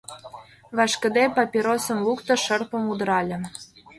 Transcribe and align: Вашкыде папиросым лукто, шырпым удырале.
Вашкыде 0.77 1.23
папиросым 1.35 1.99
лукто, 2.05 2.33
шырпым 2.43 2.83
удырале. 2.91 3.37